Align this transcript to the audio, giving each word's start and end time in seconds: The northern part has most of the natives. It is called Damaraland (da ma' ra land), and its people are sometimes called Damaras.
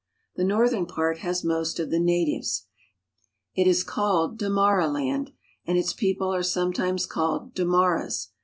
The 0.35 0.43
northern 0.43 0.87
part 0.87 1.19
has 1.19 1.43
most 1.43 1.79
of 1.79 1.91
the 1.91 1.99
natives. 1.99 2.65
It 3.53 3.67
is 3.67 3.83
called 3.83 4.39
Damaraland 4.39 4.39
(da 4.39 4.49
ma' 4.49 4.69
ra 4.71 4.87
land), 4.87 5.31
and 5.67 5.77
its 5.77 5.93
people 5.93 6.33
are 6.33 6.41
sometimes 6.41 7.05
called 7.05 7.53
Damaras. 7.53 8.29